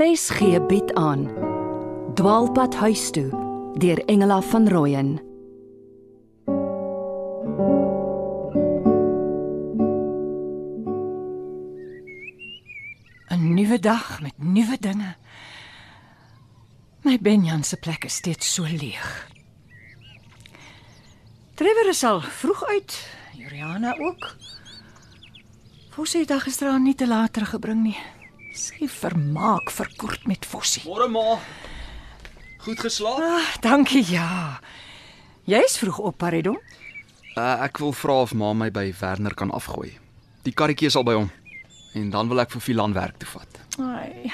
RSG 0.00 0.66
bied 0.66 0.94
aan 0.94 1.26
Dwaalpad 2.14 2.74
huis 2.74 3.10
toe 3.10 3.28
deur 3.76 3.98
Engela 4.04 4.40
van 4.40 4.68
Rooyen 4.68 5.20
Nuwe 13.38 13.78
dag 13.78 14.20
met 14.20 14.32
nuwe 14.36 14.76
dinge. 14.80 15.16
My 17.02 17.18
Benjan 17.20 17.64
se 17.64 17.76
plek 17.76 18.04
is 18.04 18.14
steeds 18.14 18.54
so 18.54 18.62
leeg. 18.62 19.28
Trevor 21.54 21.88
is 21.88 22.04
al 22.04 22.20
vroeg 22.20 22.64
uit, 22.64 23.06
Juliana 23.36 23.96
ook. 23.98 24.36
Het 26.12 26.28
dag 26.28 26.42
gisteraan 26.42 26.82
nie 26.82 26.94
te 26.94 27.08
laat 27.08 27.32
teruggebring 27.32 27.82
nie. 27.82 28.19
Sy 28.56 28.88
vermaak 28.90 29.70
verkort 29.70 30.26
met 30.26 30.46
Fossie. 30.46 30.82
Môre 30.88 31.06
ma. 31.08 31.38
Goed 32.64 32.80
geslaap? 32.82 33.20
Ah, 33.22 33.50
dankie 33.62 34.02
ja. 34.10 34.58
Jy's 35.48 35.78
vroeg 35.78 36.00
op, 36.10 36.18
Paridon. 36.18 36.58
Uh, 37.36 37.62
ek 37.64 37.78
wil 37.78 37.94
vra 37.94 38.20
of 38.24 38.34
ma 38.34 38.50
my 38.52 38.68
by 38.74 38.90
Werner 39.00 39.34
kan 39.38 39.52
afgooi. 39.54 39.92
Die 40.44 40.52
karretjie 40.56 40.90
is 40.90 40.98
al 40.98 41.06
by 41.06 41.14
hom. 41.16 41.30
En 41.94 42.10
dan 42.10 42.28
wil 42.30 42.42
ek 42.42 42.52
vir 42.56 42.64
Filan 42.64 42.94
werk 42.94 43.20
toe 43.22 43.30
vat. 43.32 43.60
Ai, 43.80 44.30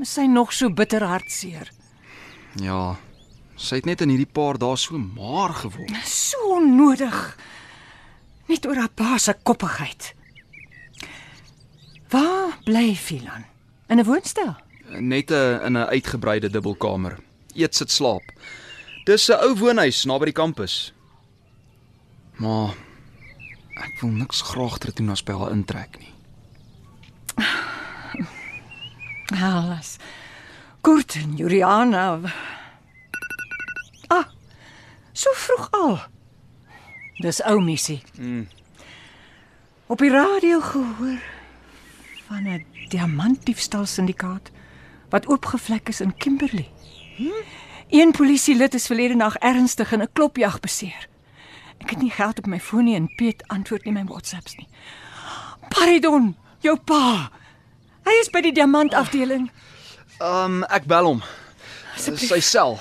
is 0.00 0.14
sy 0.14 0.28
nog 0.30 0.54
so 0.54 0.70
bitter 0.70 1.04
hartseer. 1.06 1.68
Ja. 2.62 2.96
Sy 3.60 3.82
het 3.82 3.90
net 3.90 4.00
in 4.06 4.14
hierdie 4.14 4.30
paar 4.30 4.58
dae 4.58 4.78
so 4.80 4.98
maar 4.98 5.52
geword. 5.58 5.92
So 6.06 6.56
onnodig. 6.56 7.18
Net 8.48 8.66
oor 8.66 8.80
haar 8.80 8.94
pa 8.94 9.18
se 9.18 9.34
koppigheid. 9.42 10.14
Waar 12.10 12.58
bly 12.64 12.94
Filan? 12.94 13.44
In 13.86 13.98
'n 13.98 14.04
woonstel? 14.04 14.56
Net 14.98 15.30
'n 15.30 15.60
in 15.66 15.76
'n 15.76 15.88
uitgebreide 15.88 16.50
dubbelkamer. 16.50 17.18
Eet 17.54 17.74
sit 17.74 17.90
slaap. 17.90 18.22
Dis 19.04 19.28
'n 19.28 19.42
ou 19.42 19.54
woonhuis 19.58 20.04
naby 20.04 20.24
die 20.24 20.32
kampus. 20.34 20.92
Maar 22.36 22.74
ek 23.74 24.00
wil 24.00 24.10
niks 24.10 24.40
graag 24.42 24.78
terug 24.78 24.98
na 24.98 25.14
spel 25.14 25.50
intrek 25.50 25.98
nie. 25.98 26.14
Alles. 29.42 29.96
Kurt 30.80 31.14
en 31.14 31.36
Juliana. 31.36 32.20
Ah. 34.08 34.24
So 35.12 35.30
vroeg 35.32 35.68
al. 35.70 35.98
Dis 37.16 37.42
ou 37.42 37.60
missie. 37.60 38.02
Mm. 38.16 38.48
Op 39.86 39.98
die 39.98 40.10
radio 40.10 40.60
gehoor 40.60 41.20
van 42.30 42.46
'n 42.46 42.64
diamantdiefstal 42.88 43.86
syndikaat 43.86 44.50
wat 45.08 45.26
oopgevlek 45.26 45.88
is 45.88 46.00
in 46.00 46.16
Kimberley. 46.16 46.70
Hm? 47.16 47.42
Een 47.88 48.10
polisielid 48.10 48.74
is 48.74 48.86
verlede 48.86 49.14
nag 49.14 49.36
ernstig 49.36 49.92
in 49.92 50.02
'n 50.02 50.12
klopjag 50.12 50.60
beseer. 50.60 51.08
Ek 51.78 51.90
het 51.90 52.00
nie 52.00 52.10
geld 52.10 52.38
op 52.38 52.46
my 52.46 52.60
foon 52.60 52.84
nie 52.84 52.94
en 52.94 53.14
Piet 53.14 53.42
antwoord 53.46 53.84
nie 53.84 53.92
my 53.92 54.04
WhatsApps 54.04 54.56
nie. 54.56 54.68
Pardon, 55.68 56.36
jou 56.58 56.78
pa. 56.78 57.30
Hy 58.04 58.12
is 58.20 58.30
by 58.30 58.40
die 58.40 58.52
diamantafdeling. 58.52 59.50
Um 60.20 60.62
ek 60.64 60.84
bel 60.84 61.04
hom. 61.04 61.22
Asseblief. 61.96 62.28
Sy 62.28 62.40
sel. 62.40 62.78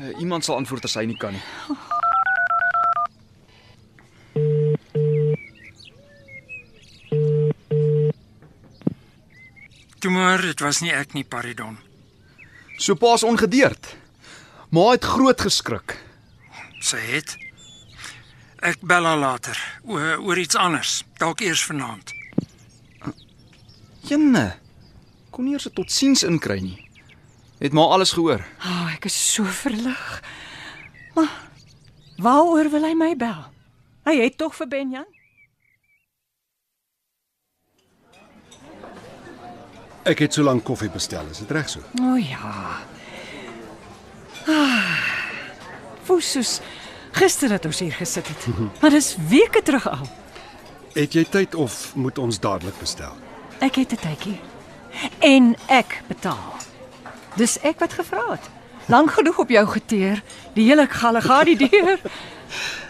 Uh, 0.00 0.20
iemand 0.20 0.44
sal 0.44 0.56
antwoord 0.56 0.84
as 0.84 0.94
hy 0.94 1.04
nie 1.04 1.16
kan 1.16 1.32
nie. 1.32 1.42
Toe 10.02 10.10
maar, 10.10 10.40
dit 10.42 10.60
was 10.60 10.80
nie 10.82 10.90
ek 10.90 11.12
nie, 11.14 11.22
Paridon. 11.22 11.76
So 12.74 12.98
paas 12.98 13.22
ongedeerd. 13.22 13.86
Ma 14.74 14.88
het 14.90 15.06
groot 15.06 15.40
geskrik. 15.40 15.94
Sy 16.82 16.98
het 17.12 17.36
Ek 18.62 18.78
bel 18.86 19.02
haar 19.02 19.18
later 19.18 19.58
oor, 19.90 20.20
oor 20.22 20.38
iets 20.38 20.54
anders, 20.54 21.00
dalk 21.18 21.40
eers 21.42 21.64
vanaand. 21.66 22.12
Jenne. 24.06 24.52
Kon 25.34 25.44
nie 25.44 25.54
eers 25.54 25.66
'n 25.66 25.74
totsiens 25.74 26.22
inkry 26.22 26.60
nie. 26.62 26.78
Het 27.58 27.72
maar 27.72 27.94
alles 27.94 28.12
gehoor. 28.12 28.44
Ah, 28.58 28.70
oh, 28.70 28.92
ek 28.94 29.04
is 29.04 29.34
so 29.34 29.44
verlig. 29.44 30.22
Maar 31.14 31.30
waaroor 32.18 32.70
wil 32.70 32.84
hy 32.86 32.94
my 32.94 33.16
bel? 33.16 33.50
Hy 34.04 34.14
het 34.22 34.38
tog 34.38 34.54
vir 34.54 34.68
Benjan? 34.68 35.06
Ek 40.02 40.18
het 40.18 40.34
so 40.34 40.42
lank 40.42 40.64
koffie 40.66 40.90
bestel, 40.90 41.26
is 41.30 41.38
dit 41.38 41.50
reg 41.54 41.68
so? 41.70 41.82
O 42.00 42.14
oh, 42.14 42.18
ja. 42.18 42.52
Ah. 44.50 44.98
Fosus. 46.02 46.60
Gister 47.14 47.52
het 47.54 47.64
ons 47.68 47.78
hier 47.84 47.92
gesit 47.94 48.26
het. 48.28 48.46
Maar 48.80 48.90
dis 48.90 49.14
weke 49.28 49.62
terug 49.62 49.86
al. 49.88 50.08
Het 50.96 51.14
jy 51.14 51.22
tyd 51.30 51.54
of 51.54 51.92
moet 51.94 52.18
ons 52.18 52.40
dadelik 52.40 52.78
bestel? 52.80 53.14
Ek 53.60 53.78
het 53.78 53.92
'n 53.92 54.02
tydjie. 54.02 54.40
En 55.18 55.54
ek 55.68 56.02
betaal. 56.08 56.56
Dis 57.36 57.58
ek 57.62 57.78
wat 57.78 57.92
gevra 57.92 58.24
het. 58.30 58.50
Lank 58.86 59.12
genoeg 59.12 59.38
op 59.38 59.48
jou 59.48 59.66
geteer. 59.66 60.22
Die 60.54 60.66
hele 60.66 60.86
galle 60.86 61.20
gaan 61.20 61.44
die 61.44 61.68
deur. 61.68 62.00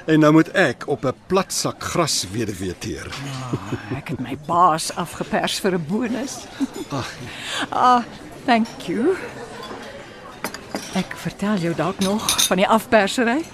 En 0.06 0.20
nou 0.20 0.32
moet 0.32 0.48
ek 0.58 0.84
op 0.90 1.04
'n 1.06 1.14
plat 1.26 1.52
sak 1.52 1.82
gras 1.82 2.26
weduwee 2.32 2.74
teer. 2.78 3.06
Oh, 3.52 3.96
ek 3.96 4.08
het 4.08 4.20
my 4.20 4.36
baas 4.46 4.90
afgepers 4.96 5.60
vir 5.60 5.74
'n 5.74 5.84
bonus. 5.88 6.38
Ag, 6.90 7.10
Ah, 7.70 8.02
thank 8.46 8.66
you. 8.86 9.16
Ek 10.94 11.14
vertel 11.16 11.56
jou 11.56 11.74
dalk 11.74 11.98
nog 11.98 12.42
van 12.46 12.56
die 12.56 12.68
afpersery. 12.68 13.44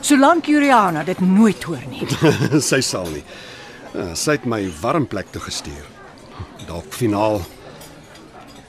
Solank 0.00 0.46
Juliana 0.46 1.02
dit 1.04 1.20
nooit 1.20 1.62
hoor 1.62 1.82
nie. 1.88 2.06
sy 2.60 2.80
sal 2.80 3.06
nie. 3.06 3.24
Ja, 3.94 4.14
Sy 4.14 4.30
het 4.30 4.44
my 4.44 4.70
warm 4.80 5.06
plek 5.06 5.26
toe 5.30 5.42
gestuur. 5.42 5.84
Dalk 6.66 6.92
finaal. 6.92 7.42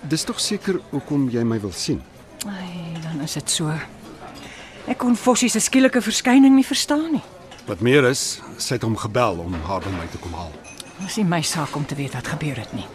Dis 0.02 0.24
tog 0.24 0.40
seker 0.40 0.80
hoekom 0.92 1.30
jy 1.30 1.44
my 1.44 1.60
wil 1.60 1.72
sien. 1.72 2.02
Ai, 2.48 2.98
dan 3.04 3.22
is 3.22 3.34
dit 3.34 3.50
so. 3.50 3.72
Ek 4.88 4.98
kon 5.00 5.16
Fossie 5.16 5.50
se 5.50 5.62
skielike 5.64 6.02
verskyning 6.04 6.56
nie 6.56 6.66
verstaan 6.68 7.12
nie. 7.16 7.24
Wat 7.68 7.80
meer 7.80 8.04
is, 8.10 8.42
sy 8.60 8.76
het 8.76 8.84
hom 8.84 8.98
gebel 9.00 9.40
om 9.40 9.54
haar 9.64 9.84
by 9.86 9.92
my 9.96 10.08
te 10.12 10.20
kom 10.20 10.34
haal. 10.36 10.52
Dit 11.00 11.08
is 11.08 11.18
nie 11.22 11.30
my 11.32 11.42
saak 11.42 11.76
om 11.76 11.86
te 11.88 11.96
weet 11.96 12.14
wat 12.18 12.28
gebeur 12.28 12.60
het 12.60 12.74
nie. 12.76 12.88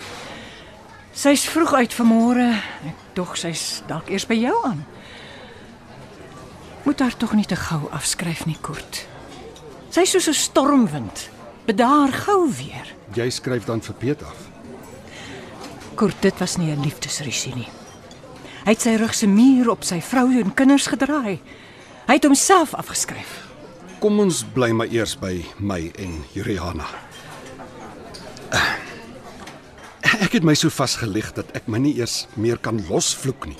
Sy's 1.16 1.49
vroeg 1.49 1.72
uit 1.81 1.94
vanmôre. 1.97 2.50
Ek 2.87 3.06
dog 3.16 3.32
sy's 3.41 3.81
dalk 3.88 4.12
eers 4.12 4.28
by 4.28 4.37
jou 4.38 4.54
aan. 4.69 4.84
Moet 6.84 7.00
haar 7.00 7.16
tog 7.16 7.32
nie 7.37 7.49
te 7.49 7.56
gou 7.56 7.88
afskryf 7.91 8.44
nie, 8.47 8.59
Kurt. 8.60 9.06
Sy's 9.91 10.12
soos 10.12 10.28
'n 10.28 10.34
stormwind. 10.34 11.31
Bedaar 11.66 12.12
gou 12.12 12.49
weer. 12.53 12.87
Jy 13.15 13.31
skryf 13.31 13.65
dan 13.65 13.81
vir 13.81 13.94
Piet 13.94 14.22
af. 14.22 14.37
Kurt, 15.97 16.22
dit 16.22 16.38
was 16.38 16.56
nie 16.56 16.70
'n 16.70 16.82
liefdesrusie 16.82 17.55
nie. 17.55 17.69
Hy 18.65 18.70
het 18.70 18.81
sy 18.81 18.94
rug 18.97 19.15
se 19.15 19.26
muur 19.26 19.70
op 19.70 19.84
sy 19.84 20.00
vrou 20.00 20.28
en 20.41 20.55
kinders 20.55 20.87
gedraai. 20.87 21.41
Hy 22.08 22.14
het 22.16 22.24
homself 22.24 22.72
afgeskryf. 22.74 23.32
Kom 24.00 24.16
ons 24.22 24.41
bly 24.56 24.70
maar 24.72 24.88
eers 24.88 25.12
by 25.20 25.42
my 25.60 25.91
en 26.00 26.22
Juliana. 26.32 26.86
Ek 30.24 30.38
het 30.38 30.46
my 30.46 30.54
so 30.56 30.72
vasgelig 30.72 31.34
dat 31.36 31.52
ek 31.58 31.69
my 31.69 31.82
nie 31.84 31.92
eers 32.00 32.22
meer 32.41 32.56
kan 32.64 32.80
losvloek 32.88 33.50
nie. 33.50 33.58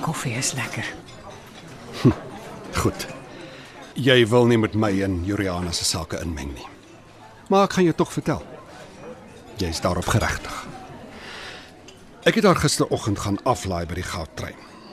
Koffie 0.00 0.32
is 0.40 0.54
lekker. 0.56 0.88
Goed. 2.80 3.06
Jy 3.92 4.18
wil 4.32 4.48
nie 4.48 4.62
met 4.64 4.72
my 4.72 4.94
en 5.04 5.20
Juliana 5.28 5.76
se 5.76 5.84
sake 5.84 6.24
inmeng 6.24 6.56
nie. 6.56 6.68
Maar 7.52 7.68
ek 7.68 7.76
gaan 7.76 7.90
jou 7.90 7.98
tog 8.00 8.16
vertel. 8.16 8.44
Jy's 9.60 9.84
daarop 9.84 10.08
geregtig. 10.08 10.56
Ek 12.24 12.40
het 12.40 12.48
haar 12.48 12.64
gisteroggend 12.64 13.20
gaan 13.26 13.42
aflaai 13.44 13.84
by 13.84 14.00
die 14.00 14.12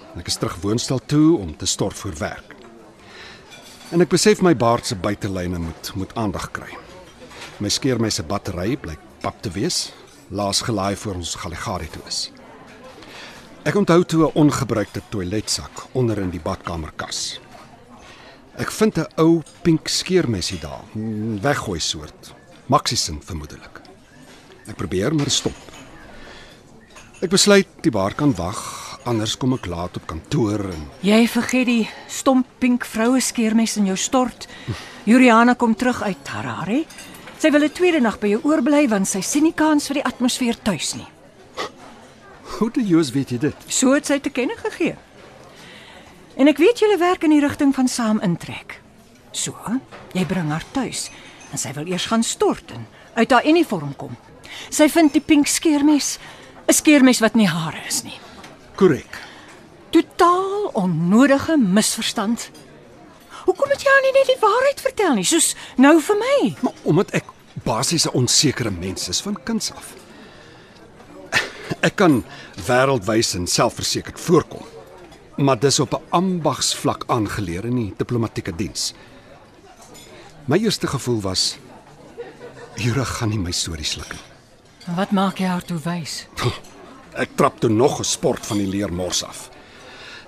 goudtrein. 0.10 0.20
Ek 0.20 0.28
is 0.28 0.38
terug 0.38 0.62
woonstel 0.62 1.00
toe 1.06 1.38
om 1.38 1.56
te 1.56 1.66
stort 1.66 1.98
vir 1.98 2.14
werk. 2.20 2.56
En 3.92 4.02
ek 4.02 4.10
besef 4.10 4.42
my 4.42 4.56
baard 4.56 4.86
se 4.86 4.96
buitelyne 4.96 5.60
moet 5.60 5.92
moet 5.96 6.16
aandag 6.16 6.52
kry. 6.52 6.78
My 7.60 7.70
skeermes 7.70 8.16
se 8.16 8.24
battery 8.24 8.78
blyk 8.78 9.00
pap 9.22 9.42
te 9.42 9.50
wees, 9.50 9.92
laas 10.30 10.62
gelaai 10.62 10.96
voor 10.96 11.16
ons 11.16 11.36
Galligari 11.36 11.90
toe 11.90 12.02
is. 12.08 12.32
Ek 13.66 13.76
onthou 13.76 14.04
toe 14.04 14.28
'n 14.28 14.36
ongebruikte 14.36 15.02
toiletsak 15.10 15.88
onder 15.94 16.18
in 16.20 16.30
die 16.30 16.40
badkamerkas. 16.40 17.40
Ek 18.58 18.72
vind 18.72 18.98
'n 18.98 19.08
ou 19.18 19.42
pink 19.64 19.88
skeermesie 19.88 20.60
daar, 20.60 20.84
weggooi 21.42 21.80
soort. 21.80 22.34
Maxisin 22.68 23.22
vermoedelik. 23.22 23.82
Ek 24.68 24.76
probeer 24.76 25.14
maar 25.16 25.30
stop. 25.30 25.58
Ek 27.22 27.30
besluit 27.30 27.68
die 27.82 27.92
bar 27.92 28.14
kan 28.14 28.36
wag, 28.36 28.89
anders 29.06 29.38
kom 29.38 29.54
ek 29.54 29.66
laat 29.66 29.98
op 29.98 30.08
kantoor 30.08 30.60
en 30.74 30.90
Jy 31.02 31.28
vergeet 31.28 31.66
die 31.66 31.90
stomp 32.08 32.48
pink 32.60 32.86
vroue 32.86 33.22
skeermes 33.22 33.78
in 33.78 33.86
jou 33.86 33.98
stort. 33.98 34.48
Juliana 35.04 35.54
kom 35.54 35.76
terug 35.76 36.02
uit 36.02 36.28
Harare 36.28 36.86
Sy 37.40 37.52
wil 37.52 37.64
'n 37.64 37.72
tweede 37.72 38.02
nag 38.04 38.20
by 38.20 38.28
jou 38.36 38.42
oorbly 38.44 38.88
want 38.92 39.08
sy 39.08 39.22
sien 39.22 39.44
nie 39.44 39.56
kans 39.56 39.88
vir 39.88 40.02
die 40.02 40.04
atmosfeer 40.04 40.58
tuis 40.62 40.96
nie. 40.96 41.08
Hoe 42.60 42.70
die 42.70 42.84
Joos 42.84 43.12
weet 43.12 43.32
jy 43.32 43.38
dit? 43.38 43.56
So 43.68 43.94
het 43.94 44.06
sy 44.06 44.20
te 44.20 44.30
kenne 44.30 44.58
gegee. 44.58 44.98
En 46.36 46.48
ek 46.48 46.58
weet 46.58 46.80
julle 46.80 46.98
werk 46.98 47.24
in 47.24 47.30
die 47.30 47.40
rigting 47.40 47.74
van 47.76 47.88
saam 47.88 48.20
intrek. 48.20 48.82
So, 49.32 49.56
jy 50.14 50.26
bring 50.26 50.50
haar 50.50 50.64
tuis 50.74 51.10
en 51.52 51.58
sy 51.58 51.72
wil 51.74 51.88
eers 51.88 52.06
gaan 52.06 52.24
stort 52.24 52.72
en 52.72 52.86
uit 53.16 53.32
haar 53.32 53.46
uniform 53.46 53.96
kom. 53.96 54.18
Sy 54.70 54.90
vind 54.90 55.14
die 55.14 55.22
pink 55.22 55.48
skeermes 55.48 56.20
'n 56.68 56.74
skeermes 56.74 57.20
wat 57.20 57.36
nie 57.36 57.48
hare 57.48 57.80
is 57.88 58.04
nie. 58.04 58.20
Korrek. 58.80 59.22
Totaal 59.90 60.70
onnodige 60.74 61.58
misverstand. 61.58 62.52
Hoekom 63.44 63.70
het 63.74 63.82
jy 63.84 63.92
haar 63.92 64.06
nie 64.06 64.14
net 64.16 64.30
die 64.32 64.38
waarheid 64.40 64.80
vertel 64.80 65.18
nie, 65.18 65.26
soos 65.28 65.50
nou 65.76 65.98
vir 66.00 66.20
my? 66.22 66.36
Maar 66.64 66.78
omdat 66.88 67.12
ek 67.20 67.34
basies 67.66 68.06
'n 68.08 68.16
onsekere 68.22 68.72
mens 68.72 69.10
is 69.12 69.20
van 69.22 69.36
kinds 69.44 69.74
af. 69.76 69.92
Ek 71.88 71.96
kan 71.96 72.24
wêreldwys 72.68 73.34
en 73.36 73.48
selfversekerd 73.48 74.20
voorkom. 74.20 74.64
Maar 75.38 75.60
dis 75.60 75.80
op 75.80 75.94
'n 75.94 76.04
ambagsvlak 76.10 77.04
aangeleer 77.08 77.66
in 77.66 77.76
die 77.76 77.94
diplomatieke 77.98 78.56
diens. 78.56 78.94
My 80.46 80.58
eerste 80.58 80.88
gevoel 80.88 81.22
was 81.22 81.58
Jura 82.76 83.04
gaan 83.04 83.30
nie 83.30 83.40
my 83.40 83.52
storie 83.52 83.86
sluk 83.86 84.12
nie. 84.12 84.96
Wat 84.96 85.12
maak 85.12 85.38
jy 85.38 85.46
haar 85.46 85.66
toe 85.66 85.80
wys? 85.80 86.28
Ek 87.20 87.36
trap 87.36 87.60
toe 87.60 87.70
nog 87.70 88.00
'n 88.00 88.04
sport 88.08 88.46
van 88.46 88.58
die 88.58 88.68
leermors 88.68 89.24
af. 89.24 89.50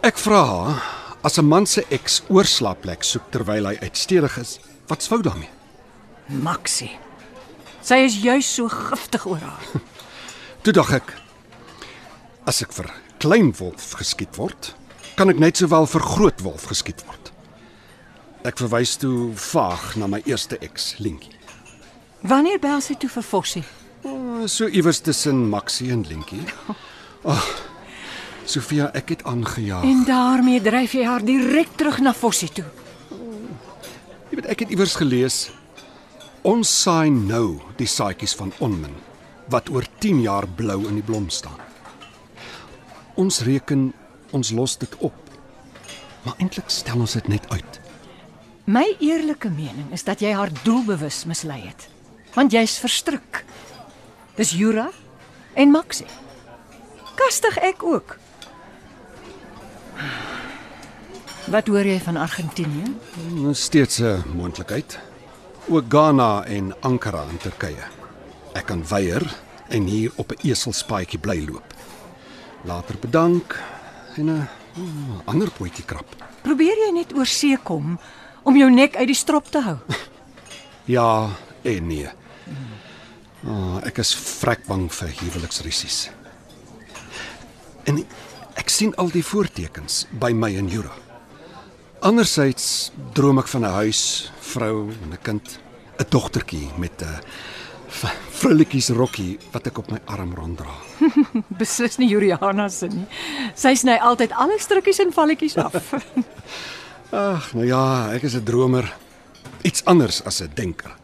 Ek 0.04 0.18
vra 0.18 0.44
haar 0.46 0.84
as 1.24 1.38
'n 1.38 1.48
man 1.48 1.66
se 1.66 1.86
eks 1.90 2.22
oorslaapplek 2.28 3.04
soek 3.04 3.32
terwyl 3.32 3.66
hy 3.66 3.78
uitstedig 3.82 4.38
is, 4.38 4.60
wat's 4.88 5.08
fout 5.08 5.24
daarmee? 5.24 5.50
Maxie. 6.28 7.00
Sy 7.82 7.96
is 7.96 8.22
juis 8.22 8.54
so 8.56 8.68
giftig 8.68 9.26
oor 9.26 9.40
haar. 9.40 9.66
Toe 10.64 10.74
dink 10.74 10.92
ek 10.92 11.14
as 12.46 12.62
ek 12.62 12.74
vir 12.74 12.92
klein 13.20 13.54
wolf 13.58 13.94
geskiet 13.94 14.36
word, 14.36 14.76
kan 15.16 15.30
ek 15.30 15.40
net 15.40 15.58
sowel 15.58 15.86
vir 15.86 16.02
groot 16.02 16.42
wolf 16.42 16.66
geskiet 16.66 17.04
word. 17.06 17.32
Ek 18.44 18.58
verwys 18.58 18.98
toe 18.98 19.32
vaag 19.38 19.96
na 19.96 20.08
my 20.08 20.22
eerste 20.26 20.58
eks, 20.62 20.96
Linkie. 20.98 21.38
Wanneer 22.22 22.60
bel 22.60 22.82
sy 22.82 22.96
toe 22.96 23.10
vir 23.10 23.24
Fossie? 23.24 23.64
Oh, 24.42 24.48
so 24.48 24.66
iewers 24.66 25.00
tussen 25.00 25.50
Maxie 25.50 25.92
en 25.92 26.02
Linkie. 26.10 26.42
Ag. 26.66 26.78
Oh, 27.22 27.44
Sofia, 28.50 28.88
ek 28.98 29.12
het 29.14 29.20
aangejaag. 29.30 29.84
En 29.86 30.00
daarmee 30.08 30.62
dryf 30.66 30.96
jy 30.98 31.04
haar 31.06 31.22
direk 31.22 31.76
terug 31.78 32.00
na 32.02 32.10
Fossie 32.18 32.50
toe. 32.50 32.66
Jy 34.32 34.40
weet 34.40 34.48
ek 34.50 34.64
het 34.64 34.74
iewers 34.74 34.96
gelees 34.98 35.38
ons 36.42 36.72
saai 36.74 37.14
nou 37.14 37.60
die 37.78 37.86
saadjies 37.86 38.34
van 38.40 38.50
onmin 38.58 38.96
wat 39.54 39.70
oor 39.70 39.86
10 40.02 40.24
jaar 40.26 40.50
blou 40.50 40.80
in 40.90 40.98
die 40.98 41.06
blom 41.06 41.30
staan. 41.30 41.62
Ons 43.22 43.44
reken 43.46 43.92
ons 44.34 44.54
los 44.58 44.74
dit 44.82 44.98
op. 45.06 45.22
Maar 46.26 46.42
eintlik 46.42 46.74
stel 46.74 47.06
ons 47.06 47.14
dit 47.20 47.30
net 47.30 47.46
uit. 47.54 47.82
My 48.66 48.88
eerlike 48.98 49.54
mening 49.54 49.94
is 49.94 50.08
dat 50.10 50.26
jy 50.26 50.34
haar 50.34 50.50
doelbewus 50.64 51.28
mislei 51.30 51.62
het. 51.68 51.92
Want 52.34 52.58
jy's 52.58 52.80
verstrik. 52.82 53.46
Dis 54.36 54.52
Jura 54.56 54.90
en 55.54 55.72
Maxie. 55.72 56.08
Kastig 57.20 57.58
ek 57.58 57.84
ook. 57.84 58.18
Wat 61.52 61.68
hoor 61.68 61.86
jy 61.86 61.98
van 62.00 62.18
Argentinië? 62.18 62.94
Dis 63.44 63.64
steeds 63.64 64.00
'n 64.00 64.24
moontlikheid. 64.36 65.00
Ook 65.68 65.86
Ghana 65.90 66.44
en 66.46 66.74
Ankara 66.82 67.26
in 67.30 67.38
Turkye. 67.38 67.84
Ek 68.54 68.66
kan 68.66 68.88
weier 68.88 69.24
en 69.68 69.84
hier 69.84 70.12
op 70.16 70.32
'n 70.32 70.48
eselspaadjie 70.48 71.20
bly 71.20 71.46
loop. 71.50 71.74
Later 72.64 72.96
bedank 73.00 73.60
en 74.16 74.26
'n 74.26 74.48
oh, 74.78 75.20
ander 75.26 75.52
potjie 75.52 75.86
krap. 75.86 76.16
Probeer 76.42 76.78
jy 76.88 76.92
net 76.94 77.14
oor 77.14 77.26
see 77.26 77.58
kom 77.64 78.00
om 78.44 78.58
jou 78.58 78.72
nek 78.72 78.96
uit 78.96 79.08
die 79.08 79.16
strop 79.16 79.52
te 79.52 79.62
hou? 79.62 79.78
Ja 80.86 81.30
en 81.62 81.88
nee. 81.88 82.10
Oh, 83.42 83.80
ek 83.82 83.98
is 84.04 84.14
vrek 84.14 84.68
bang 84.68 84.86
vir 84.94 85.14
huweliksrisies. 85.22 86.10
En 87.90 88.04
ek 88.62 88.70
sien 88.70 88.94
al 89.02 89.10
die 89.10 89.24
voortekens 89.26 90.06
by 90.22 90.30
my 90.38 90.52
en 90.60 90.70
Jura. 90.70 90.94
Andersyds 92.06 92.92
droom 93.18 93.40
ek 93.42 93.48
van 93.48 93.66
'n 93.66 93.74
huis, 93.82 94.32
vrou 94.42 94.90
en 94.90 95.14
'n 95.14 95.22
kind, 95.24 95.60
'n 96.00 96.06
dogtertjie 96.10 96.70
met 96.78 97.02
'n 97.02 97.22
vrulletjies 98.42 98.90
rokkie 98.90 99.40
wat 99.52 99.68
ek 99.68 99.78
op 99.78 99.92
my 99.92 100.00
arm 100.06 100.34
ronddra. 100.34 100.74
Beslis 101.60 101.98
nie 101.98 102.10
Juliana 102.10 102.70
se 102.70 102.88
nie. 102.88 103.08
Sy 103.56 103.76
sny 103.76 103.98
altyd 103.98 104.32
alle 104.32 104.60
strukkies 104.60 105.00
en 105.00 105.12
valletjies 105.12 105.58
af. 105.58 105.94
Ag, 107.12 107.54
nou 107.54 107.66
ja, 107.66 108.14
ek 108.14 108.24
is 108.24 108.36
'n 108.36 108.44
dromer. 108.44 108.88
Iets 109.64 109.86
anders 109.86 110.24
as 110.26 110.42
'n 110.42 110.52
denker. 110.56 111.01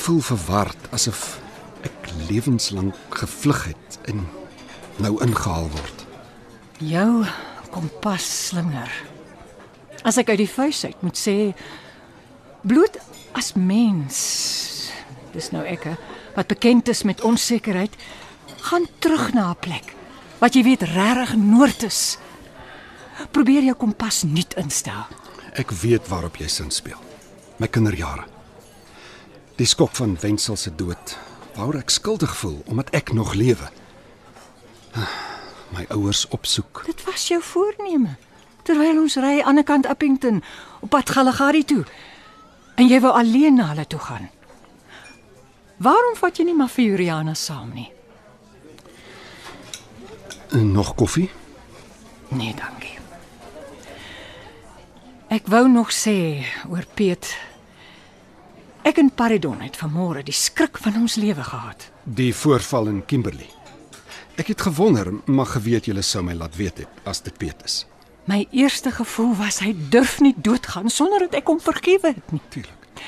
Voel 0.00 0.20
verward 0.24 0.86
asof 0.96 1.40
ek 1.84 2.12
lewenslank 2.28 2.96
gevlug 3.20 3.64
het 3.72 3.98
en 4.08 4.22
nou 4.96 5.16
ingehaal 5.24 5.68
word. 5.72 6.06
jou 6.80 7.24
kompas 7.70 8.24
slinger. 8.48 8.88
As 10.02 10.16
ek 10.16 10.32
uit 10.32 10.40
die 10.40 10.48
vuis 10.48 10.80
uit 10.84 11.02
moet 11.04 11.18
sê 11.20 11.52
bloot 12.64 12.96
as 13.36 13.52
mens. 13.54 14.16
Dis 15.34 15.50
nou 15.52 15.62
ek 15.68 15.84
hè, 15.90 15.94
wat 16.34 16.48
bekend 16.48 16.88
is 16.88 17.04
met 17.04 17.20
onsekerheid, 17.20 17.92
gaan 18.70 18.88
terug 18.98 19.32
na 19.36 19.50
'n 19.52 19.60
plek 19.60 19.94
wat 20.40 20.54
jy 20.54 20.62
weet 20.64 20.82
regtig 20.82 21.36
noord 21.36 21.82
is. 21.82 22.18
Probeer 23.30 23.62
jou 23.62 23.76
kompas 23.76 24.22
nuut 24.22 24.54
instel. 24.56 25.04
Ek 25.52 25.70
weet 25.70 26.08
waarop 26.08 26.36
jy 26.36 26.48
sin 26.48 26.70
speel. 26.70 26.98
My 27.58 27.68
kinderjare. 27.68 28.39
Die 29.60 29.68
skok 29.68 29.90
van 29.92 30.16
Wenzel 30.20 30.56
se 30.56 30.70
dood, 30.74 31.18
waaroor 31.52 31.82
ek 31.82 31.90
skuldig 31.92 32.32
voel 32.40 32.62
omdat 32.72 32.88
ek 32.96 33.10
nog 33.12 33.34
lewe. 33.36 33.66
My 35.76 35.84
ouers 35.92 36.22
opsoek. 36.32 36.80
Dit 36.86 37.04
was 37.04 37.26
jou 37.28 37.42
voorneme 37.44 38.16
terwyl 38.64 39.02
ons 39.02 39.18
ry 39.20 39.42
aan 39.44 39.60
die 39.60 39.64
kant 39.68 39.84
Appington 39.86 40.40
op 40.80 40.88
pad 40.94 41.12
Galagari 41.12 41.60
toe. 41.64 41.82
En 42.80 42.88
jy 42.88 43.02
wou 43.04 43.12
alleen 43.12 43.60
na 43.60 43.68
hulle 43.74 43.84
toe 43.84 44.00
gaan. 44.00 44.30
Waarom 45.76 46.16
vat 46.16 46.40
jy 46.40 46.48
nie 46.48 46.56
maar 46.56 46.72
vir 46.72 46.94
Juliana 46.94 47.36
saam 47.36 47.76
nie? 47.76 47.90
Nog 50.56 50.94
koffie? 50.96 51.28
Nee, 52.32 52.56
dankie. 52.56 52.96
Ek 55.28 55.52
wou 55.52 55.66
nog 55.68 55.92
sê 55.92 56.48
oor 56.72 56.88
Piet. 56.96 57.34
Ek 58.82 58.96
en 58.96 59.10
Paridon 59.12 59.60
het 59.60 59.76
vanmôre 59.76 60.22
die 60.24 60.34
skrik 60.34 60.78
van 60.80 60.96
ons 61.02 61.18
lewe 61.20 61.44
gehad. 61.44 61.90
Die 62.04 62.32
voorval 62.34 62.88
in 62.88 63.02
Kimberley. 63.06 63.48
Ek 64.40 64.48
het 64.48 64.62
gewonder, 64.64 65.12
maar 65.28 65.50
geweet 65.52 65.90
julle 65.90 66.02
sou 66.02 66.22
my 66.24 66.32
laat 66.34 66.56
weet 66.56 66.84
het 66.84 67.02
as 67.04 67.20
dit 67.20 67.36
Piet 67.36 67.60
is. 67.64 67.82
My 68.24 68.46
eerste 68.50 68.92
gevoel 68.94 69.34
was 69.36 69.60
hy 69.60 69.74
durf 69.92 70.20
nie 70.24 70.32
doodgaan 70.36 70.88
sonder 70.88 71.26
dat 71.26 71.36
ek 71.42 71.52
hom 71.52 71.60
vergewe 71.60 72.14
het 72.14 72.32
nie. 72.32 72.40
Tuurlik. 72.48 73.04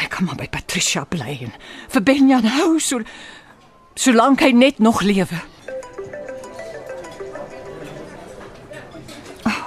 Hy 0.00 0.08
kan 0.08 0.24
maar 0.24 0.38
by 0.40 0.48
Patricia 0.48 1.04
bly 1.04 1.36
en 1.44 1.52
vir 1.92 2.04
Benjan 2.06 2.48
hou 2.56 2.78
so 2.80 3.04
solank 4.00 4.40
hy 4.40 4.52
net 4.56 4.78
nog 4.80 5.02
lewe. 5.04 5.40
Oh, 9.44 9.60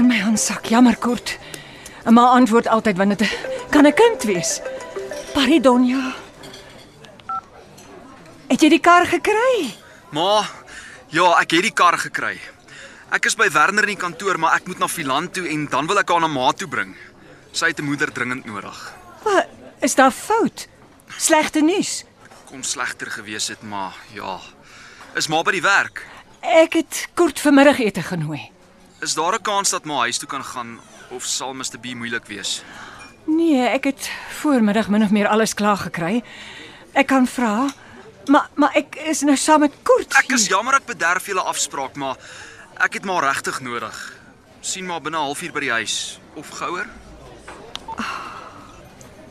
in 0.00 0.10
my 0.10 0.18
handsak, 0.24 0.72
jammer 0.72 0.98
kort. 0.98 1.36
En 2.04 2.14
maar 2.14 2.28
antwoord 2.36 2.66
altyd 2.66 2.96
wanneer 2.96 3.16
dit 3.16 3.38
kan 3.70 3.86
'n 3.86 3.94
kind 3.94 4.22
wees. 4.22 4.60
Pardonja. 5.32 6.14
Het 8.46 8.60
jy 8.60 8.68
die 8.68 8.80
kar 8.80 9.06
gekry? 9.06 9.74
Ma, 10.10 10.44
ja, 11.08 11.40
ek 11.40 11.50
het 11.50 11.62
die 11.62 11.72
kar 11.72 11.98
gekry. 11.98 12.40
Ek 13.10 13.24
is 13.24 13.34
by 13.34 13.50
Werner 13.50 13.82
in 13.82 13.94
die 13.94 13.96
kantoor, 13.96 14.38
maar 14.38 14.54
ek 14.54 14.66
moet 14.66 14.78
na 14.78 14.88
Philan 14.88 15.30
toe 15.30 15.48
en 15.48 15.66
dan 15.70 15.86
wil 15.86 15.98
ek 15.98 16.08
haar 16.08 16.20
na 16.20 16.26
ma 16.26 16.52
toe 16.52 16.68
bring. 16.68 16.96
Sy 17.52 17.66
het 17.66 17.78
'n 17.78 17.84
moeder 17.84 18.12
dringend 18.12 18.44
nodig. 18.44 18.92
Wat 19.22 19.46
is 19.80 19.94
daar 19.94 20.10
fout? 20.10 20.68
Slegte 21.16 21.60
nuus. 21.60 22.04
Kon 22.44 22.62
slegter 22.62 23.10
gewees 23.10 23.48
het, 23.48 23.62
maar 23.62 23.94
ja. 24.12 24.40
Is 25.14 25.28
ma 25.28 25.42
by 25.42 25.50
die 25.50 25.62
werk? 25.62 26.06
Ek 26.40 26.72
het 26.72 27.08
kort 27.14 27.40
vanmiddagete 27.40 28.02
genooi. 28.02 28.50
Is 29.00 29.14
daar 29.14 29.34
'n 29.34 29.42
kans 29.42 29.70
dat 29.70 29.84
ma 29.84 29.98
huis 29.98 30.18
toe 30.18 30.28
kan 30.28 30.44
gaan 30.44 30.80
of 31.14 31.24
sal 31.24 31.54
Mr 31.54 31.78
B 31.80 31.94
moeilik 31.94 32.26
wees? 32.26 32.62
Nee, 33.26 33.62
ek 33.68 33.84
het 33.84 34.10
voormiddag 34.40 34.88
min 34.92 35.02
of 35.02 35.10
meer 35.10 35.28
alles 35.28 35.54
klaar 35.54 35.76
gekry. 35.80 36.22
Ek 36.92 37.06
kan 37.06 37.26
vra, 37.26 37.68
maar 38.28 38.50
maar 38.54 38.74
ek 38.76 38.96
is 39.10 39.22
nou 39.22 39.36
saam 39.36 39.60
met 39.64 39.72
Kurt. 39.82 40.12
Ek 40.18 40.32
is 40.36 40.48
jammer 40.52 40.74
ek 40.74 40.86
bederf 40.86 41.26
julle 41.26 41.40
afspraak, 41.42 41.96
maar 41.96 42.16
ek 42.84 43.00
het 43.00 43.04
maar 43.04 43.24
regtig 43.24 43.60
nodig. 43.60 43.96
sien 44.64 44.86
maar 44.86 45.00
binne 45.00 45.18
'n 45.18 45.20
halfuur 45.28 45.52
by 45.52 45.60
die 45.60 45.70
huis 45.70 46.18
of 46.34 46.48
gouer. 46.48 46.86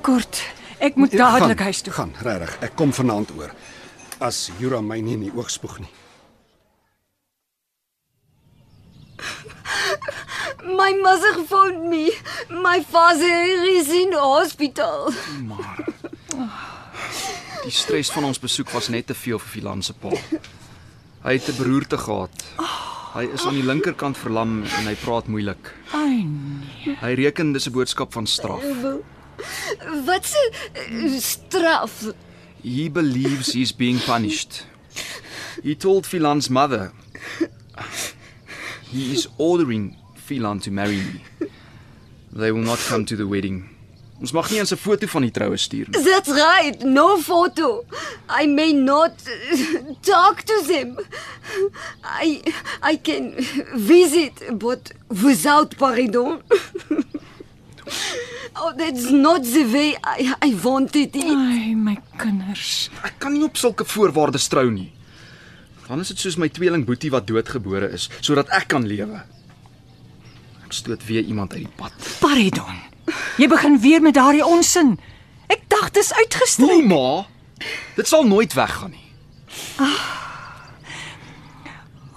Kort, 0.01 0.41
ek 0.79 0.95
moet 0.95 1.11
dadelik 1.11 1.59
huis 1.59 1.81
toe. 1.81 1.93
Gaan, 1.93 2.13
regtig. 2.21 2.57
Ek 2.61 2.75
kom 2.75 2.93
vanaand 2.93 3.31
oor. 3.37 3.51
As 4.19 4.49
Jura 4.59 4.81
my 4.81 4.99
nie 4.99 5.13
in 5.13 5.19
die 5.27 5.31
oog 5.35 5.49
spoeg 5.49 5.79
nie. 5.79 5.89
My 10.65 10.93
mother 11.01 11.43
phoned 11.43 11.89
me. 11.89 12.11
My 12.49 12.81
father 12.81 13.43
is 13.77 13.89
in 13.89 14.13
hospital. 14.13 15.11
Maar 15.47 15.85
die 17.63 17.71
stres 17.71 18.11
van 18.11 18.23
ons 18.23 18.39
besoek 18.39 18.71
was 18.75 18.87
net 18.87 19.07
te 19.07 19.15
veel 19.15 19.39
vir 19.39 19.49
Filan 19.49 19.83
se 19.83 19.93
pa. 19.93 20.11
Hy 21.23 21.33
het 21.37 21.47
'n 21.47 21.57
beroerte 21.57 21.97
gehad. 21.97 22.43
Hy 23.13 23.27
is 23.33 23.45
aan 23.45 23.53
die 23.53 23.63
linkerkant 23.63 24.17
verlam 24.17 24.63
en 24.63 24.87
hy 24.87 24.95
praat 24.95 25.27
moeilik. 25.27 25.73
Ai, 25.91 26.23
nee. 26.23 26.95
Hy 26.99 27.13
reken 27.13 27.53
dis 27.53 27.67
'n 27.67 27.71
boodskap 27.71 28.13
van 28.13 28.25
straf. 28.27 28.63
Wat 30.05 30.27
'n 30.89 31.19
straf. 31.19 32.13
He 32.63 32.89
believes 32.89 33.53
he's 33.53 33.75
being 33.75 34.03
punished. 34.03 34.65
He 35.63 35.75
told 35.75 36.07
Filan's 36.07 36.49
mother 36.49 36.91
he 38.91 39.11
is 39.11 39.27
ordering 39.37 39.95
Filan 40.25 40.59
to 40.59 40.71
marry 40.71 40.97
me. 40.97 41.21
They 42.31 42.51
will 42.51 42.63
not 42.63 42.79
come 42.89 43.05
to 43.05 43.15
the 43.15 43.27
wedding. 43.27 43.69
Ons 44.23 44.31
mag 44.31 44.49
nie 44.49 44.59
eens 44.59 44.71
'n 44.71 44.77
foto 44.77 45.07
van 45.07 45.21
die 45.21 45.31
troue 45.31 45.57
stuur 45.57 45.87
nie. 45.89 46.03
That's 46.03 46.29
right. 46.31 46.83
No 46.83 47.17
photo. 47.21 47.83
I 48.29 48.47
may 48.47 48.73
not 48.73 49.11
talk 50.13 50.41
to 50.43 50.63
them. 50.67 50.97
I 52.03 52.41
I 52.81 52.99
can 53.01 53.33
visit 53.75 54.57
but 54.57 54.91
without 55.23 55.75
pardon. 55.77 56.39
oh, 58.55 58.73
that's 58.77 59.09
not 59.11 59.43
the 59.43 59.65
way 59.73 59.97
I 60.03 60.33
I 60.41 60.55
wanted 60.63 61.15
it. 61.15 61.23
Ai, 61.23 61.75
my 61.75 61.97
kinders. 62.17 62.89
Ek 63.03 63.19
kan 63.19 63.33
nie 63.33 63.43
op 63.43 63.57
sulke 63.57 63.85
voorwaardes 63.85 64.47
trou 64.47 64.71
nie. 64.71 64.91
Dan 65.87 65.99
is 65.99 66.07
dit 66.07 66.19
soos 66.19 66.37
my 66.39 66.47
tweeling 66.49 66.85
Boetie 66.87 67.11
wat 67.11 67.27
doodgebore 67.27 67.91
is 67.91 68.07
sodat 68.21 68.47
ek 68.55 68.67
kan 68.71 68.87
lewe. 68.87 69.19
Stoot 70.73 71.05
weer 71.05 71.21
iemand 71.21 71.53
uit 71.53 71.61
die 71.61 71.71
pad. 71.75 71.93
Paridon. 72.19 72.79
Jy 73.37 73.47
begin 73.47 73.79
weer 73.79 74.01
met 74.01 74.13
daardie 74.17 74.45
onsin. 74.45 74.95
Ek 75.47 75.61
dink 75.69 75.93
dis 75.93 76.09
uitgestel. 76.13 76.67
Nee 76.67 76.85
ma, 76.87 77.25
dit 77.95 78.07
sal 78.09 78.25
nooit 78.25 78.53
weggaan 78.57 78.95
nie. 78.95 79.05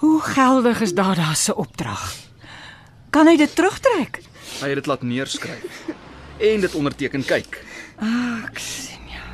Hoe 0.01 0.21
geldig 0.21 0.81
is 0.81 0.93
Dada 0.97 1.33
se 1.33 1.55
opdrag? 1.55 2.15
Kan 3.13 3.27
hy 3.29 3.35
dit 3.37 3.53
terugtrek? 3.55 4.21
Hy 4.61 4.71
het 4.71 4.79
dit 4.81 4.89
laat 4.89 5.05
neerskryf 5.05 5.81
en 6.41 6.61
dit 6.65 6.75
onderteken 6.77 7.25
kyk. 7.25 7.59
Ek 8.01 8.57
sien 8.61 9.05
ja. 9.13 9.25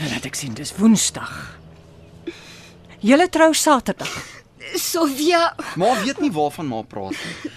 Nou 0.00 0.10
laat 0.10 0.26
ek 0.26 0.38
sien 0.38 0.54
dis 0.54 0.74
Woensdag. 0.78 1.34
Julle 3.06 3.28
trou 3.30 3.52
Saterdag. 3.54 4.35
Sofia, 4.74 5.54
Ma 5.76 5.94
weet 6.02 6.18
nie 6.20 6.32
waarvan 6.32 6.66
ma 6.68 6.82
praat 6.82 7.14
nie. 7.14 7.52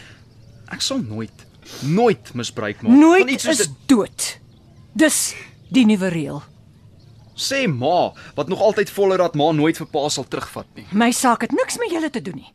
Ek 0.71 0.81
sal 0.81 1.01
nooit 1.01 1.45
nooit 1.85 2.31
misbruik 2.33 2.79
maak 2.81 2.91
Nooit 2.97 3.21
van 3.27 3.29
iets 3.33 3.43
soos 3.43 3.59
is 3.59 3.67
dit. 3.67 3.75
dood. 3.85 4.37
Dis 4.93 5.35
die 5.69 5.85
nuwe 5.85 6.07
reël. 6.09 6.39
Sê 7.37 7.67
ma 7.69 8.11
wat 8.35 8.47
nog 8.49 8.59
altyd 8.61 8.89
volhou 8.89 9.17
dat 9.17 9.35
ma 9.35 9.51
nooit 9.51 9.77
vir 9.77 9.87
pa 9.87 10.09
sal 10.09 10.25
terugvat 10.27 10.65
nie. 10.75 10.85
My 10.91 11.11
saak 11.11 11.41
het 11.45 11.51
niks 11.51 11.77
met 11.77 11.91
julle 11.91 12.09
te 12.09 12.21
doen 12.21 12.35
nie. 12.41 12.53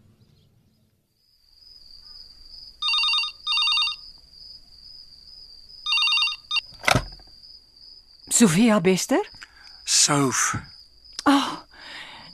Sofia 8.29 8.81
Bester? 8.81 9.21
Souf. 9.85 10.55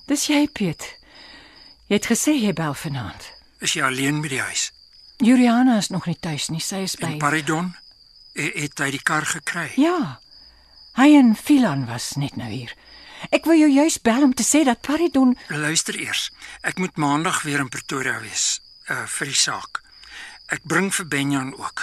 Dis 0.06 0.26
jy, 0.26 0.46
Piet. 0.52 0.86
Jy 1.90 1.99
het 1.99 2.06
gesê 2.06 2.37
jy 2.38 2.52
bel 2.54 2.75
vanaand. 2.78 3.25
Is 3.66 3.73
jy 3.75 3.82
alleen 3.82 4.20
by 4.23 4.28
die 4.30 4.38
huis? 4.38 4.68
Juliana 5.18 5.80
is 5.82 5.88
nog 5.90 6.04
nie 6.06 6.14
tuis 6.23 6.47
nie. 6.54 6.62
Sy 6.62 6.85
is 6.87 6.94
by 6.94 7.09
En 7.09 7.16
Paridon 7.18 7.73
het, 8.38 8.52
het 8.54 8.82
hy 8.85 8.92
die 8.94 9.02
kar 9.02 9.26
gekry. 9.26 9.73
Ja. 9.75 10.20
Hy 10.94 11.09
en 11.18 11.35
Filan 11.35 11.88
was 11.88 12.12
net 12.14 12.38
nou 12.38 12.47
hier. 12.47 12.76
Ek 13.35 13.49
wou 13.50 13.56
jou 13.59 13.66
juis 13.66 13.99
bel 14.06 14.23
om 14.28 14.35
te 14.38 14.47
sê 14.47 14.62
dat 14.68 14.87
Paridon 14.87 15.35
Luister 15.50 15.99
eers. 15.99 16.28
Ek 16.62 16.78
moet 16.78 16.94
maandag 16.94 17.42
weer 17.42 17.59
in 17.59 17.73
Pretoria 17.75 18.20
wees 18.23 18.61
uh 18.87 19.02
vir 19.11 19.32
die 19.35 19.40
saak. 19.42 19.82
Ek 20.54 20.62
bring 20.62 20.94
vir 20.94 21.11
Benjan 21.11 21.50
ook. 21.59 21.82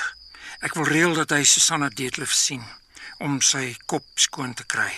Ek 0.63 0.79
wil 0.79 0.87
reël 0.87 1.19
dat 1.19 1.35
hy 1.35 1.43
Susanna 1.43 1.91
Deetlef 1.91 2.31
sien 2.31 2.63
om 3.19 3.41
sy 3.43 3.75
kop 3.91 4.07
skoon 4.15 4.55
te 4.55 4.63
kry. 4.63 4.93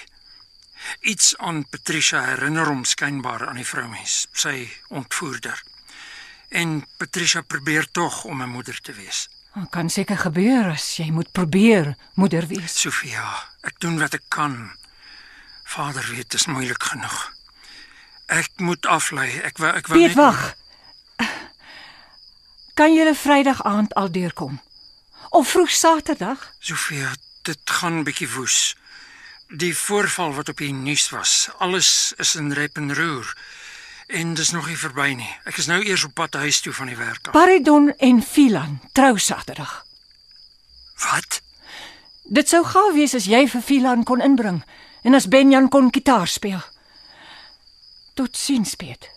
Iets 1.01 1.38
aan 1.38 1.65
Patricia 1.69 2.21
herinner 2.25 2.67
hom 2.67 2.83
skynbaar 2.86 3.48
aan 3.48 3.55
die 3.55 3.67
vroumens, 3.67 4.27
sy 4.31 4.69
ontvoerder. 4.88 5.63
En 6.50 6.86
Patricia 6.98 7.41
probeer 7.41 7.91
tog 7.91 8.24
om 8.24 8.41
'n 8.41 8.50
moeder 8.50 8.79
te 8.81 8.93
wees. 8.93 9.29
Dit 9.53 9.69
kan 9.69 9.89
seker 9.89 10.17
gebeur 10.17 10.71
as 10.71 10.98
jy 10.98 11.12
moet 11.12 11.31
probeer 11.31 11.95
moeder 12.13 12.48
wees. 12.48 12.79
Sofia, 12.79 13.50
ek 13.62 13.79
doen 13.79 14.00
wat 14.00 14.13
ek 14.13 14.24
kan. 14.27 14.71
Vader 15.63 16.05
weet 16.09 16.29
dit 16.29 16.33
is 16.33 16.45
moeilik 16.45 16.83
genoeg. 16.83 17.33
Ek 18.25 18.50
moet 18.57 18.86
aflei. 18.86 19.41
Ek 19.41 19.57
wou 19.57 19.71
ek 19.74 19.88
wou 19.88 20.00
Piet, 20.00 20.15
wag. 20.15 20.55
Kan 22.79 22.93
jy 22.95 23.13
Vrydag 23.13 23.63
aand 23.63 23.93
al 23.93 24.12
deurkom? 24.12 24.62
Of 25.29 25.50
vroeg 25.50 25.71
Saterdag? 25.71 26.53
Sofia, 26.59 27.12
dit 27.41 27.59
gaan 27.69 28.03
bietjie 28.03 28.29
woes. 28.29 28.75
Die 29.50 29.77
voorval 29.77 30.34
wat 30.34 30.50
op 30.50 30.58
die 30.58 30.74
nuus 30.74 31.10
was, 31.10 31.50
alles 31.58 32.13
is 32.18 32.36
in 32.36 32.51
rep 32.53 32.77
en 32.77 32.96
roer. 32.96 33.38
En 34.08 34.34
dis 34.34 34.51
nog 34.51 34.68
nie 34.68 34.77
verby 34.77 35.13
nie. 35.18 35.29
Ek 35.50 35.58
is 35.58 35.65
nou 35.65 35.82
eers 35.82 36.03
op 36.06 36.13
pad 36.13 36.38
huis 36.38 36.62
toe 36.62 36.74
van 36.74 36.89
die 36.91 36.98
werk 36.98 37.27
af. 37.27 37.34
Paridon 37.34 37.89
en 37.98 38.22
Filan 38.22 38.79
trou 38.94 39.18
Saterdag. 39.18 39.86
Wat? 41.01 41.41
Dit 42.24 42.50
sou 42.50 42.62
gaaf 42.65 42.94
wees 42.94 43.18
as 43.18 43.25
jy 43.25 43.48
vir 43.50 43.65
Filan 43.65 44.06
kon 44.06 44.22
inbring 44.22 44.62
en 45.01 45.18
as 45.18 45.27
Benjan 45.27 45.70
kon 45.70 45.89
gitaar 45.94 46.27
speel. 46.27 46.62
Tot 48.13 48.38
sins, 48.38 48.75
Piet. 48.77 49.10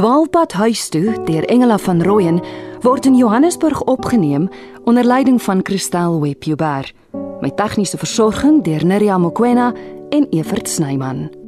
Dwaalpad 0.00 0.52
huis 0.52 0.88
toe 0.88 1.12
deur 1.24 1.44
Engela 1.44 1.76
van 1.78 2.02
Rooyen 2.02 2.38
word 2.80 3.06
in 3.06 3.16
Johannesburg 3.16 3.82
opgeneem 3.82 4.48
onder 4.84 5.04
leiding 5.04 5.42
van 5.42 5.60
Christel 5.62 6.20
Webber. 6.20 6.92
Met 7.40 7.56
tegniese 7.56 7.98
versorging 7.98 8.64
deur 8.64 8.86
Neriya 8.86 9.18
Mkwena 9.18 9.74
en 10.08 10.26
Evert 10.30 10.68
Snyman. 10.68 11.39